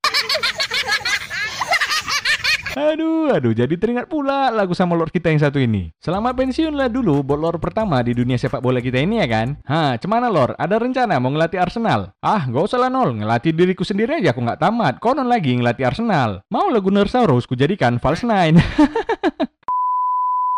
Aduh, 2.77 3.33
aduh, 3.33 3.57
jadi 3.57 3.73
teringat 3.81 4.05
pula 4.05 4.53
lagu 4.53 4.77
sama 4.77 4.93
Lord 4.93 5.09
kita 5.09 5.33
yang 5.33 5.41
satu 5.41 5.57
ini. 5.57 5.97
Selamat 5.97 6.37
pensiun 6.37 6.77
lah 6.77 6.93
dulu 6.93 7.25
buat 7.25 7.41
Lord 7.41 7.57
pertama 7.57 8.05
di 8.05 8.13
dunia 8.13 8.37
sepak 8.37 8.61
bola 8.61 8.85
kita 8.85 9.01
ini 9.01 9.17
ya 9.17 9.25
kan? 9.25 9.57
Hah, 9.65 9.97
cemana 9.97 10.29
Lord? 10.29 10.61
Ada 10.61 10.77
rencana 10.77 11.17
mau 11.17 11.33
ngelatih 11.33 11.57
Arsenal? 11.57 12.13
Ah, 12.21 12.45
gak 12.45 12.69
usah 12.69 12.77
lah 12.77 12.93
nol, 12.93 13.17
ngelatih 13.17 13.57
diriku 13.57 13.81
sendiri 13.81 14.21
aja 14.21 14.37
aku 14.37 14.45
nggak 14.45 14.61
tamat. 14.61 15.01
Konon 15.01 15.25
lagi 15.25 15.57
ngelatih 15.57 15.89
Arsenal. 15.89 16.45
Mau 16.53 16.69
lagu 16.69 16.93
Nersaurus 16.93 17.49
ku 17.49 17.57
jadikan 17.57 17.97
false 17.97 18.29
nine. 18.29 18.61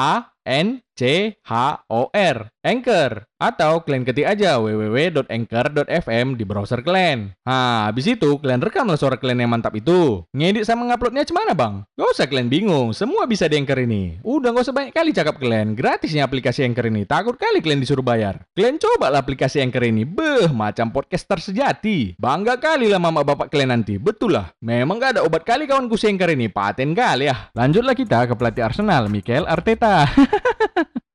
A 0.00 0.32
N 0.44 0.80
C 1.00 1.32
H 1.48 1.52
O 1.88 2.12
R 2.12 2.52
Anchor 2.60 3.24
atau 3.40 3.80
kalian 3.80 4.04
ketik 4.04 4.28
aja 4.28 4.60
www.anchor.fm 4.60 6.36
di 6.36 6.44
browser 6.44 6.84
kalian. 6.84 7.32
Nah, 7.48 7.88
habis 7.88 8.04
itu 8.04 8.36
kalian 8.36 8.60
rekamlah 8.60 9.00
suara 9.00 9.16
kalian 9.16 9.48
yang 9.48 9.48
mantap 9.48 9.72
itu. 9.72 10.28
Ngedit 10.36 10.68
sama 10.68 10.84
nguploadnya 10.84 11.24
cemana 11.24 11.56
bang? 11.56 11.88
Gak 11.96 12.08
usah 12.12 12.28
kalian 12.28 12.52
bingung, 12.52 12.92
semua 12.92 13.24
bisa 13.24 13.48
di 13.48 13.56
Anchor 13.56 13.80
ini. 13.80 14.20
Udah 14.20 14.52
gak 14.52 14.68
usah 14.68 14.76
banyak 14.76 14.92
kali 14.92 15.16
cakap 15.16 15.40
kalian, 15.40 15.72
gratisnya 15.72 16.28
aplikasi 16.28 16.68
Anchor 16.68 16.92
ini. 16.92 17.08
Takut 17.08 17.40
kali 17.40 17.64
kalian 17.64 17.80
disuruh 17.80 18.04
bayar. 18.04 18.44
Kalian 18.52 18.76
coba 18.76 19.08
lah 19.08 19.24
aplikasi 19.24 19.64
Anchor 19.64 19.88
ini, 19.88 20.04
beh, 20.04 20.52
macam 20.52 20.92
podcaster 20.92 21.40
sejati. 21.40 22.12
Bangga 22.20 22.60
kali 22.60 22.92
lah 22.92 23.00
mama 23.00 23.24
bapak 23.24 23.48
kalian 23.48 23.72
nanti, 23.72 23.96
betul 23.96 24.36
lah. 24.36 24.52
Memang 24.60 25.00
gak 25.00 25.16
ada 25.16 25.24
obat 25.24 25.48
kali 25.48 25.64
kawanku 25.64 25.96
si 25.96 26.12
Anchor 26.12 26.28
ini, 26.28 26.52
paten 26.52 26.92
kali 26.92 27.32
ya. 27.32 27.48
Lanjutlah 27.56 27.96
kita 27.96 28.28
ke 28.28 28.36
pelatih 28.36 28.68
Arsenal, 28.68 29.08
Mikel 29.08 29.48
Arteta. 29.48 30.04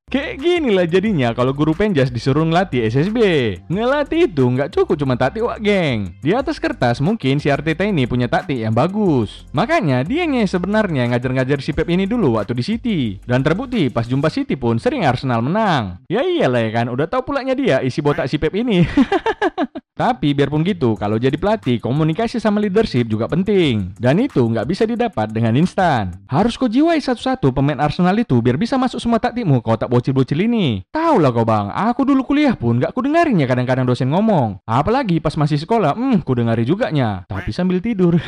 Kayak 0.06 0.38
gini 0.38 0.70
lah 0.70 0.86
jadinya 0.86 1.34
kalau 1.34 1.50
guru 1.50 1.74
penjas 1.74 2.14
disuruh 2.14 2.46
ngelatih 2.46 2.86
SSB. 2.86 3.18
Ngelatih 3.66 4.30
itu 4.30 4.46
nggak 4.46 4.70
cukup 4.70 4.94
cuma 4.94 5.18
taktik 5.18 5.42
wak 5.42 5.58
geng. 5.58 6.14
Di 6.22 6.30
atas 6.30 6.62
kertas 6.62 7.02
mungkin 7.02 7.42
si 7.42 7.50
Arteta 7.50 7.82
ini 7.82 8.06
punya 8.06 8.30
taktik 8.30 8.54
yang 8.54 8.70
bagus. 8.70 9.42
Makanya 9.50 10.06
dia 10.06 10.22
yang 10.22 10.46
sebenarnya 10.46 11.10
ngajar-ngajar 11.10 11.58
si 11.58 11.74
Pep 11.74 11.90
ini 11.90 12.06
dulu 12.06 12.38
waktu 12.38 12.54
di 12.54 12.62
City. 12.62 13.00
Dan 13.26 13.42
terbukti 13.42 13.90
pas 13.90 14.06
jumpa 14.06 14.30
City 14.30 14.54
pun 14.54 14.78
sering 14.78 15.02
Arsenal 15.02 15.42
menang. 15.42 15.98
Ya 16.06 16.22
iyalah 16.22 16.62
ya 16.62 16.70
kan, 16.70 16.86
udah 16.86 17.10
tahu 17.10 17.34
pulanya 17.34 17.58
dia 17.58 17.82
isi 17.82 17.98
botak 17.98 18.30
si 18.30 18.38
Pep 18.38 18.54
ini. 18.54 18.86
Tapi 19.96 20.36
biarpun 20.36 20.60
gitu, 20.60 20.92
kalau 20.92 21.16
jadi 21.16 21.40
pelatih, 21.40 21.80
komunikasi 21.80 22.36
sama 22.36 22.60
leadership 22.60 23.08
juga 23.08 23.24
penting. 23.32 23.96
Dan 23.96 24.20
itu 24.20 24.44
nggak 24.44 24.68
bisa 24.68 24.84
didapat 24.84 25.32
dengan 25.32 25.56
instan. 25.56 26.12
Harus 26.28 26.60
kau 26.60 26.68
jiwai 26.68 27.00
satu-satu 27.00 27.48
pemain 27.48 27.80
Arsenal 27.80 28.12
itu 28.20 28.36
biar 28.44 28.60
bisa 28.60 28.76
masuk 28.76 29.00
semua 29.00 29.16
taktikmu 29.16 29.64
kau 29.64 29.72
tak 29.72 29.88
bocil-bocil 29.88 30.36
ini. 30.44 30.84
Tahu 30.92 31.16
lah 31.16 31.32
kau 31.32 31.48
bang, 31.48 31.72
aku 31.72 32.04
dulu 32.04 32.28
kuliah 32.28 32.52
pun 32.52 32.76
nggak 32.76 32.92
ku 32.92 33.00
dengarin 33.00 33.40
ya 33.40 33.48
kadang-kadang 33.48 33.88
dosen 33.88 34.12
ngomong. 34.12 34.60
Apalagi 34.68 35.16
pas 35.16 35.32
masih 35.32 35.56
sekolah, 35.56 35.96
hmm 35.96 36.20
ku 36.28 36.36
dengari 36.36 36.68
juga 36.68 36.92
nya. 36.92 37.24
Tapi 37.24 37.48
sambil 37.56 37.80
tidur. 37.80 38.20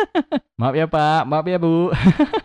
maaf 0.58 0.74
ya 0.74 0.90
pak, 0.90 1.22
maaf 1.30 1.46
ya 1.46 1.62
bu. 1.62 1.94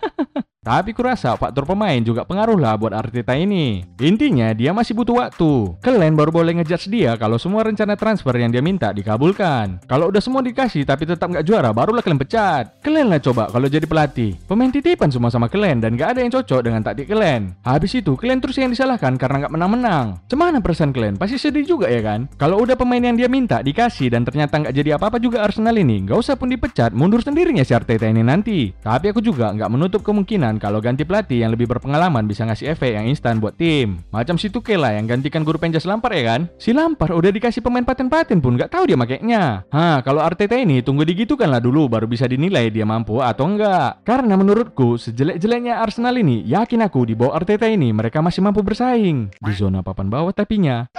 Tapi 0.68 0.92
kurasa 0.92 1.40
faktor 1.40 1.64
pemain 1.64 1.96
juga 2.04 2.28
pengaruh 2.28 2.60
lah 2.60 2.76
buat 2.76 2.92
Arteta 2.92 3.32
ini. 3.40 3.88
Intinya 4.04 4.52
dia 4.52 4.76
masih 4.76 5.00
butuh 5.00 5.24
waktu. 5.24 5.80
Kalian 5.80 6.20
baru 6.20 6.28
boleh 6.28 6.60
ngejudge 6.60 6.92
dia 6.92 7.16
kalau 7.16 7.40
semua 7.40 7.64
rencana 7.64 7.96
transfer 7.96 8.36
yang 8.36 8.52
dia 8.52 8.60
minta 8.60 8.92
dikabulkan. 8.92 9.80
Kalau 9.88 10.12
udah 10.12 10.20
semua 10.20 10.44
dikasih 10.44 10.84
tapi 10.84 11.08
tetap 11.08 11.32
nggak 11.32 11.48
juara, 11.48 11.72
barulah 11.72 12.04
kalian 12.04 12.20
pecat. 12.20 12.84
Kalian 12.84 13.08
lah 13.08 13.24
coba 13.24 13.48
kalau 13.48 13.72
jadi 13.72 13.88
pelatih. 13.88 14.36
Pemain 14.44 14.68
titipan 14.68 15.08
semua 15.08 15.32
sama 15.32 15.48
kalian 15.48 15.80
dan 15.80 15.96
nggak 15.96 16.10
ada 16.12 16.20
yang 16.20 16.36
cocok 16.36 16.60
dengan 16.60 16.84
taktik 16.84 17.08
kalian. 17.08 17.56
Habis 17.64 18.04
itu 18.04 18.20
kalian 18.20 18.44
terus 18.44 18.60
yang 18.60 18.68
disalahkan 18.68 19.16
karena 19.16 19.48
nggak 19.48 19.54
menang-menang. 19.56 20.20
Cemana 20.28 20.60
perasaan 20.60 20.92
kalian? 20.92 21.16
Pasti 21.16 21.40
sedih 21.40 21.64
juga 21.64 21.88
ya 21.88 22.04
kan? 22.04 22.28
Kalau 22.36 22.60
udah 22.60 22.76
pemain 22.76 23.00
yang 23.00 23.16
dia 23.16 23.32
minta 23.32 23.64
dikasih 23.64 24.12
dan 24.12 24.28
ternyata 24.28 24.60
nggak 24.60 24.76
jadi 24.76 25.00
apa-apa 25.00 25.16
juga 25.24 25.48
Arsenal 25.48 25.80
ini, 25.80 26.04
nggak 26.04 26.20
usah 26.20 26.36
pun 26.36 26.52
dipecat, 26.52 26.92
mundur 26.92 27.24
sendirinya 27.24 27.64
si 27.64 27.72
Arteta 27.72 28.04
ini 28.04 28.20
nanti. 28.20 28.76
Tapi 28.84 29.16
aku 29.16 29.24
juga 29.24 29.56
nggak 29.56 29.72
menutup 29.72 30.04
kemungkinan 30.04 30.57
kalau 30.58 30.84
ganti 30.84 31.08
pelatih 31.08 31.46
yang 31.46 31.54
lebih 31.54 31.66
berpengalaman 31.70 32.26
bisa 32.26 32.44
ngasih 32.44 32.74
efek 32.74 32.98
yang 32.98 33.06
instan 33.08 33.40
buat 33.40 33.56
tim. 33.56 34.04
Macam 34.12 34.36
si 34.36 34.52
Tuchel 34.52 34.82
lah 34.82 34.94
yang 34.98 35.08
gantikan 35.08 35.46
guru 35.46 35.58
penjas 35.58 35.88
Lampard 35.88 36.18
ya 36.18 36.36
kan? 36.36 36.42
Si 36.60 36.74
Lampard 36.76 37.16
udah 37.16 37.32
dikasih 37.32 37.62
pemain 37.64 37.86
paten-paten 37.86 38.44
pun 38.44 38.58
nggak 38.58 38.74
tahu 38.74 38.90
dia 38.90 38.98
makainya. 39.00 39.64
Hah, 39.72 40.02
kalau 40.02 40.20
Arteta 40.22 40.58
ini 40.58 40.82
tunggu 40.82 41.08
digitukan 41.08 41.48
lah 41.48 41.62
dulu 41.62 41.88
baru 41.88 42.10
bisa 42.10 42.28
dinilai 42.28 42.68
dia 42.74 42.84
mampu 42.84 43.22
atau 43.24 43.48
enggak. 43.48 44.02
Karena 44.04 44.36
menurutku 44.36 45.00
sejelek-jeleknya 45.00 45.80
Arsenal 45.80 46.18
ini, 46.20 46.44
yakin 46.44 46.84
aku 46.84 47.08
di 47.08 47.14
bawah 47.14 47.38
Arteta 47.38 47.70
ini 47.70 47.94
mereka 47.96 48.20
masih 48.20 48.44
mampu 48.44 48.66
bersaing. 48.66 49.32
Di 49.38 49.54
zona 49.56 49.86
papan 49.86 50.12
bawah 50.12 50.36
tapinya. 50.36 50.90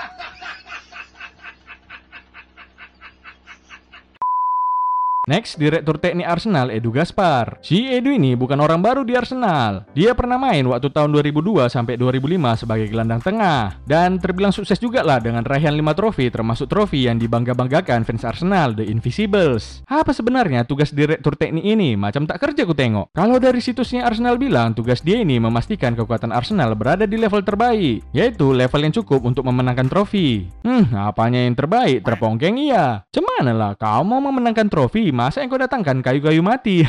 Next, 5.28 5.60
direktur 5.60 6.00
teknik 6.00 6.24
Arsenal 6.24 6.72
Edu 6.72 6.88
Gaspar. 6.88 7.60
Si 7.60 7.84
Edu 7.84 8.16
ini 8.16 8.32
bukan 8.32 8.56
orang 8.64 8.80
baru 8.80 9.04
di 9.04 9.12
Arsenal. 9.12 9.84
Dia 9.92 10.16
pernah 10.16 10.40
main 10.40 10.64
waktu 10.64 10.88
tahun 10.88 11.12
2002 11.12 11.68
sampai 11.68 12.00
2005 12.00 12.64
sebagai 12.64 12.88
gelandang 12.88 13.20
tengah 13.20 13.76
dan 13.84 14.16
terbilang 14.16 14.56
sukses 14.56 14.80
juga 14.80 15.04
lah 15.04 15.20
dengan 15.20 15.44
raihan 15.44 15.76
5 15.76 15.84
trofi 16.00 16.32
termasuk 16.32 16.72
trofi 16.72 17.04
yang 17.04 17.20
dibangga-banggakan 17.20 18.08
fans 18.08 18.24
Arsenal, 18.24 18.72
The 18.72 18.88
Invisibles. 18.88 19.84
Apa 19.84 20.16
sebenarnya 20.16 20.64
tugas 20.64 20.96
direktur 20.96 21.36
teknik 21.36 21.76
ini? 21.76 21.92
Macam 21.92 22.24
tak 22.24 22.40
kerja 22.40 22.64
ku 22.64 22.72
tengok. 22.72 23.12
Kalau 23.12 23.36
dari 23.36 23.60
situsnya 23.60 24.08
Arsenal 24.08 24.40
bilang 24.40 24.72
tugas 24.72 25.04
dia 25.04 25.20
ini 25.20 25.36
memastikan 25.36 25.92
kekuatan 25.92 26.32
Arsenal 26.32 26.72
berada 26.72 27.04
di 27.04 27.20
level 27.20 27.44
terbaik, 27.44 28.00
yaitu 28.16 28.48
level 28.56 28.80
yang 28.80 28.96
cukup 28.96 29.20
untuk 29.28 29.44
memenangkan 29.44 29.92
trofi. 29.92 30.48
Hmm, 30.64 30.88
apanya 30.96 31.44
yang 31.44 31.52
terbaik? 31.52 32.00
Terpongkeng 32.00 32.56
iya. 32.56 33.04
Cemana 33.12 33.52
lah 33.52 33.76
kau 33.76 34.00
mau 34.08 34.24
memenangkan 34.24 34.72
trofi 34.72 35.17
masa 35.18 35.42
yang 35.42 35.50
kau 35.50 35.58
datangkan 35.58 35.98
kayu-kayu 35.98 36.38
mati? 36.38 36.86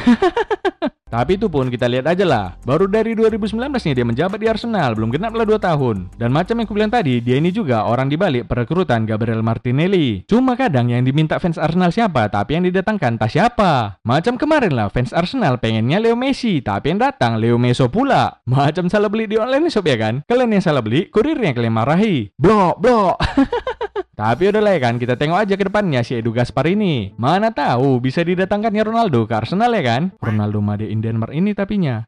Tapi 1.09 1.41
itu 1.41 1.49
pun 1.49 1.73
kita 1.73 1.89
lihat 1.89 2.05
aja 2.05 2.21
lah. 2.21 2.53
Baru 2.61 2.85
dari 2.85 3.17
2019 3.17 3.57
nih 3.57 3.95
dia 3.97 4.05
menjabat 4.05 4.37
di 4.37 4.45
Arsenal, 4.45 4.93
belum 4.93 5.09
genap 5.09 5.33
lah 5.33 5.41
2 5.41 5.57
tahun. 5.57 6.13
Dan 6.13 6.29
macam 6.29 6.53
yang 6.61 6.69
aku 6.69 6.73
bilang 6.77 6.93
tadi, 6.93 7.17
dia 7.17 7.41
ini 7.41 7.49
juga 7.49 7.89
orang 7.89 8.13
dibalik 8.13 8.45
perekrutan 8.45 9.09
Gabriel 9.09 9.41
Martinelli. 9.41 10.21
Cuma 10.29 10.53
kadang 10.53 10.93
yang 10.93 11.01
diminta 11.01 11.41
fans 11.41 11.57
Arsenal 11.57 11.89
siapa, 11.89 12.29
tapi 12.29 12.61
yang 12.61 12.63
didatangkan 12.69 13.17
tak 13.17 13.33
siapa. 13.33 13.97
Macam 14.05 14.37
kemarin 14.37 14.77
lah, 14.77 14.93
fans 14.93 15.09
Arsenal 15.09 15.57
pengennya 15.57 15.97
Leo 15.97 16.13
Messi, 16.13 16.61
tapi 16.61 16.93
yang 16.93 17.01
datang 17.01 17.41
Leo 17.41 17.57
Meso 17.57 17.89
pula. 17.89 18.37
Macam 18.45 18.85
salah 18.85 19.09
beli 19.09 19.25
di 19.25 19.41
online 19.41 19.73
shop 19.73 19.89
ya 19.89 19.97
kan? 19.97 20.21
Kalian 20.29 20.61
yang 20.61 20.63
salah 20.63 20.85
beli, 20.85 21.09
kurirnya 21.09 21.57
kalian 21.57 21.73
marahi. 21.73 22.29
Blok, 22.37 22.77
blok. 22.77 23.17
Tapi 24.19 24.51
udah 24.51 24.59
lah 24.59 24.75
ya 24.75 24.83
kan, 24.83 24.99
kita 24.99 25.15
tengok 25.15 25.47
aja 25.47 25.55
ke 25.55 25.63
depannya 25.63 26.03
si 26.03 26.11
Edu 26.11 26.35
Gaspar 26.35 26.67
ini. 26.67 27.15
Mana 27.15 27.55
tahu 27.55 28.03
bisa 28.03 28.19
didatangkannya 28.19 28.83
Ronaldo 28.83 29.23
ke 29.23 29.31
Arsenal 29.31 29.71
ya 29.71 29.95
kan? 29.95 30.11
Ronaldo 30.19 30.59
Made 30.59 30.91
in 30.91 30.99
Denmark 30.99 31.31
ini 31.31 31.55
tapinya. 31.55 32.03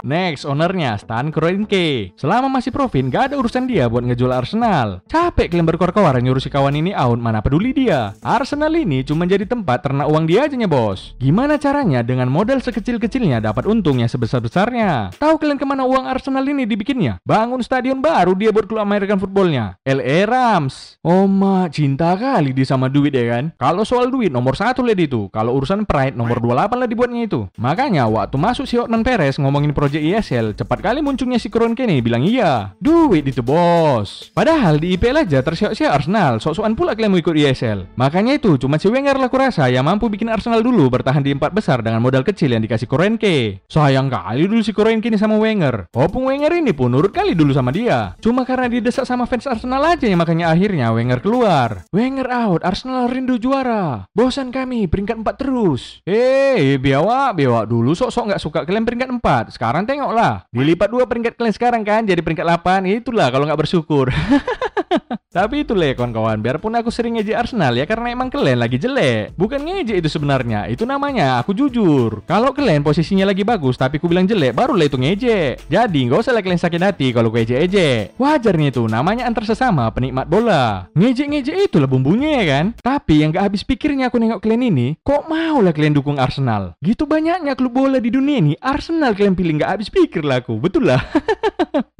Next, 0.00 0.48
ownernya 0.48 0.96
Stan 0.96 1.28
Kroenke. 1.28 2.16
Selama 2.16 2.48
masih 2.48 2.72
profit, 2.72 3.04
gak 3.12 3.32
ada 3.32 3.34
urusan 3.36 3.68
dia 3.68 3.84
buat 3.86 4.00
ngejual 4.04 4.32
Arsenal. 4.32 5.04
Capek 5.04 5.52
kalian 5.52 5.68
berkor-kor 5.68 6.16
nyuruh 6.16 6.40
si 6.40 6.48
kawan 6.48 6.72
ini 6.72 6.96
out, 6.96 7.20
mana 7.20 7.44
peduli 7.44 7.76
dia. 7.76 8.16
Arsenal 8.24 8.72
ini 8.72 9.04
cuma 9.04 9.28
jadi 9.28 9.44
tempat 9.44 9.84
ternak 9.84 10.08
uang 10.08 10.24
dia 10.24 10.48
aja 10.48 10.56
bos. 10.64 11.12
Gimana 11.20 11.60
caranya 11.60 12.00
dengan 12.00 12.32
modal 12.32 12.64
sekecil-kecilnya 12.64 13.44
dapat 13.44 13.68
untungnya 13.68 14.08
sebesar-besarnya? 14.08 15.12
Tahu 15.20 15.34
kalian 15.36 15.60
ke 15.60 15.66
mana 15.68 15.84
uang 15.84 16.08
Arsenal 16.08 16.48
ini 16.48 16.64
dibikinnya? 16.64 17.20
Bangun 17.22 17.60
stadion 17.60 18.00
baru 18.00 18.32
dia 18.32 18.50
buat 18.50 18.64
klub 18.64 18.80
American 18.80 19.20
footballnya. 19.20 19.76
LA 19.84 20.24
Rams. 20.24 20.96
Oh 21.04 21.28
ma, 21.28 21.68
cinta 21.68 22.16
kali 22.16 22.56
dia 22.56 22.64
sama 22.64 22.88
duit 22.88 23.12
ya 23.12 23.36
kan? 23.36 23.52
Kalau 23.60 23.84
soal 23.84 24.08
duit 24.08 24.32
nomor 24.32 24.56
satu 24.56 24.80
lihat 24.80 25.00
itu. 25.04 25.28
Kalau 25.28 25.60
urusan 25.60 25.84
pride 25.84 26.16
nomor 26.16 26.40
28 26.40 26.80
lah 26.80 26.88
dibuatnya 26.88 27.22
itu. 27.28 27.40
Makanya 27.60 28.08
waktu 28.08 28.36
masuk 28.40 28.64
si 28.64 28.80
Otman 28.80 29.04
Perez 29.04 29.36
ngomongin 29.36 29.76
project 29.76 29.89
project 29.90 30.06
ESL, 30.06 30.46
cepat 30.54 30.78
kali 30.86 31.02
munculnya 31.02 31.34
si 31.42 31.50
Kroenke 31.50 31.82
nih 31.82 31.98
bilang 31.98 32.22
iya. 32.22 32.78
Duit 32.78 33.26
itu 33.26 33.42
bos. 33.42 34.30
Padahal 34.30 34.78
di 34.78 34.94
IPL 34.94 35.26
aja 35.26 35.42
tersiok-siok 35.42 35.90
Arsenal, 35.90 36.38
sok-sokan 36.38 36.78
pula 36.78 36.94
mau 37.10 37.18
ikut 37.18 37.34
ESL. 37.34 37.98
Makanya 37.98 38.38
itu 38.38 38.54
cuma 38.54 38.78
si 38.78 38.86
Wenger 38.86 39.18
lah 39.18 39.26
kurasa 39.26 39.66
yang 39.66 39.82
mampu 39.82 40.06
bikin 40.06 40.30
Arsenal 40.30 40.62
dulu 40.62 40.86
bertahan 40.86 41.26
di 41.26 41.34
empat 41.34 41.50
besar 41.50 41.82
dengan 41.82 41.98
modal 41.98 42.22
kecil 42.22 42.54
yang 42.54 42.62
dikasih 42.62 42.86
Kroenke. 42.86 43.66
Sayang 43.66 44.06
kali 44.06 44.46
dulu 44.46 44.62
si 44.62 44.70
Kroenke 44.70 45.10
ini 45.10 45.18
sama 45.18 45.42
Wenger. 45.42 45.90
Walaupun 45.90 46.22
Wenger 46.22 46.54
ini 46.54 46.70
pun 46.70 46.94
nurut 46.94 47.10
kali 47.10 47.34
dulu 47.34 47.50
sama 47.50 47.74
dia. 47.74 48.14
Cuma 48.22 48.46
karena 48.46 48.70
didesak 48.70 49.02
sama 49.02 49.26
fans 49.26 49.50
Arsenal 49.50 49.82
aja 49.82 50.06
ya 50.06 50.14
makanya 50.14 50.54
akhirnya 50.54 50.94
Wenger 50.94 51.18
keluar. 51.18 51.82
Wenger 51.90 52.30
out, 52.30 52.62
Arsenal 52.62 53.10
rindu 53.10 53.42
juara. 53.42 54.06
Bosan 54.14 54.54
kami 54.54 54.86
peringkat 54.86 55.18
4 55.18 55.34
terus. 55.34 55.98
Eh, 56.06 56.78
biawak, 56.78 57.34
biawak 57.34 57.66
dulu 57.66 57.90
sok-sok 57.98 58.30
nggak 58.30 58.42
suka 58.46 58.62
kalian 58.62 58.86
peringkat 58.86 59.10
4. 59.18 59.50
Sekarang 59.50 59.79
sekarang 59.80 60.12
tengoklah. 60.12 60.44
Dilipat 60.52 60.88
dua 60.92 61.04
peringkat 61.08 61.32
kalian 61.40 61.54
sekarang 61.56 61.82
kan 61.88 62.04
jadi 62.04 62.20
peringkat 62.20 62.44
8. 62.44 62.84
Itulah 63.00 63.32
kalau 63.32 63.48
nggak 63.48 63.60
bersyukur. 63.64 64.12
Tapi 65.30 65.62
itu 65.62 65.78
ya 65.78 65.94
kawan-kawan, 65.94 66.42
biarpun 66.42 66.74
aku 66.74 66.90
sering 66.90 67.14
ngejek 67.14 67.38
Arsenal 67.38 67.78
ya 67.78 67.86
karena 67.86 68.10
emang 68.10 68.34
kalian 68.34 68.58
lagi 68.58 68.82
jelek. 68.82 69.30
Bukan 69.38 69.62
ngejek 69.62 70.02
itu 70.02 70.10
sebenarnya, 70.10 70.66
itu 70.66 70.82
namanya 70.82 71.38
aku 71.38 71.54
jujur. 71.54 72.26
Kalau 72.26 72.50
kalian 72.50 72.82
posisinya 72.82 73.30
lagi 73.30 73.46
bagus 73.46 73.78
tapi 73.78 74.02
aku 74.02 74.10
bilang 74.10 74.26
jelek, 74.26 74.50
barulah 74.50 74.90
itu 74.90 74.98
ngejek. 74.98 75.70
Jadi 75.70 76.10
nggak 76.10 76.18
usah 76.18 76.34
lah 76.34 76.42
kalian 76.42 76.58
sakit 76.58 76.82
hati 76.82 77.14
kalau 77.14 77.30
gue 77.30 77.46
ejek-ejek. 77.46 78.18
Wajarnya 78.18 78.74
itu, 78.74 78.82
namanya 78.90 79.30
antar 79.30 79.46
sesama 79.46 79.86
penikmat 79.94 80.26
bola. 80.26 80.90
Ngejek-ngejek 80.98 81.70
itu 81.70 81.78
lah 81.78 81.86
bumbunya 81.86 82.42
ya 82.42 82.44
kan. 82.50 82.74
Tapi 82.82 83.22
yang 83.22 83.30
gak 83.30 83.54
habis 83.54 83.62
pikirnya 83.62 84.10
aku 84.10 84.18
nengok 84.18 84.42
kalian 84.42 84.66
ini, 84.66 84.98
kok 85.06 85.30
mau 85.30 85.62
lah 85.62 85.70
kalian 85.70 85.94
dukung 85.94 86.18
Arsenal? 86.18 86.74
Gitu 86.82 87.06
banyaknya 87.06 87.54
klub 87.54 87.70
bola 87.70 88.02
di 88.02 88.10
dunia 88.10 88.42
ini, 88.42 88.58
Arsenal 88.58 89.14
kalian 89.14 89.38
pilih 89.38 89.62
nggak 89.62 89.78
habis 89.78 89.94
pikir 89.94 90.26
lah 90.26 90.42
aku, 90.42 90.58
betul 90.58 90.90
lah. 90.90 90.98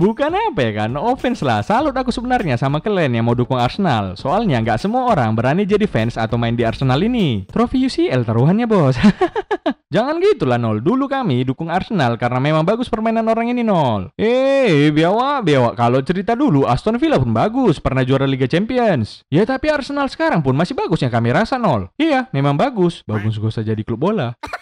Bukan 0.00 0.32
apa 0.32 0.60
ya 0.64 0.72
kan, 0.84 0.88
no 0.90 1.04
offense 1.12 1.44
lah. 1.44 1.60
Salut 1.60 1.92
aku 1.92 2.08
sebenarnya 2.08 2.56
sama 2.56 2.80
kalian 2.80 3.20
yang 3.20 3.24
mau 3.28 3.36
dukung 3.36 3.60
Arsenal. 3.60 4.16
Soalnya 4.16 4.60
nggak 4.64 4.80
semua 4.80 5.12
orang 5.12 5.36
berani 5.36 5.68
jadi 5.68 5.84
fans 5.84 6.16
atau 6.16 6.40
main 6.40 6.56
di 6.56 6.64
Arsenal 6.64 7.00
ini. 7.00 7.44
Trofi 7.48 7.84
UCL 7.84 8.24
taruhannya 8.24 8.66
bos. 8.66 8.96
Jangan 9.94 10.22
gitu 10.22 10.46
lah 10.46 10.54
Nol. 10.54 10.78
Dulu 10.78 11.10
kami 11.10 11.42
dukung 11.42 11.66
Arsenal 11.66 12.14
karena 12.14 12.38
memang 12.38 12.62
bagus 12.62 12.86
permainan 12.86 13.26
orang 13.26 13.50
ini 13.50 13.66
Nol. 13.66 14.14
Eh, 14.14 14.94
biawa, 14.94 15.42
biawa. 15.42 15.74
Kalau 15.74 15.98
cerita 16.06 16.38
dulu 16.38 16.62
Aston 16.62 16.94
Villa 16.94 17.18
pun 17.18 17.34
bagus, 17.34 17.82
pernah 17.82 18.06
juara 18.06 18.22
Liga 18.22 18.46
Champions. 18.46 19.26
Ya 19.34 19.42
tapi 19.42 19.66
Arsenal 19.66 20.06
sekarang 20.06 20.46
pun 20.46 20.54
masih 20.54 20.78
bagus 20.78 21.02
yang 21.02 21.10
kami 21.10 21.34
rasa 21.34 21.58
Nol. 21.58 21.90
Iya, 21.98 22.30
memang 22.30 22.54
bagus. 22.54 23.02
Bagus 23.02 23.34
gue 23.42 23.50
saja 23.50 23.74
di 23.74 23.82
klub 23.82 23.98
bola. 23.98 24.30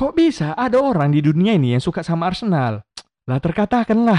Kok 0.00 0.16
bisa 0.16 0.56
ada 0.56 0.80
orang 0.80 1.12
di 1.12 1.20
dunia 1.20 1.60
ini 1.60 1.76
yang 1.76 1.84
suka 1.84 2.00
sama 2.00 2.32
Arsenal? 2.32 2.80
Lah 3.28 3.36
terkatakan 3.36 4.00
lah. 4.08 4.16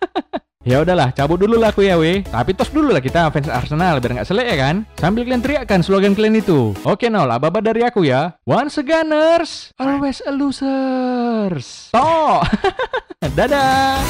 ya 0.72 0.80
udahlah, 0.80 1.12
cabut 1.12 1.36
dulu 1.36 1.60
lah 1.60 1.68
aku 1.68 1.84
ya 1.84 2.00
we. 2.00 2.24
Tapi 2.24 2.56
tos 2.56 2.72
dulu 2.72 2.96
lah 2.96 3.04
kita 3.04 3.28
fans 3.28 3.52
Arsenal 3.52 4.00
biar 4.00 4.16
nggak 4.16 4.28
selek 4.32 4.48
ya 4.48 4.56
kan. 4.56 4.88
Sambil 4.96 5.28
kalian 5.28 5.44
teriakkan 5.44 5.84
slogan 5.84 6.16
kalian 6.16 6.40
itu. 6.40 6.72
Oke 6.88 7.12
nol, 7.12 7.28
ababa 7.28 7.60
dari 7.60 7.84
aku 7.84 8.08
ya. 8.08 8.40
Once 8.48 8.80
a 8.80 8.84
gunners, 8.88 9.76
always 9.76 10.24
a 10.24 10.32
losers. 10.32 11.92
Toh. 11.92 12.40
Dadah. 13.36 14.00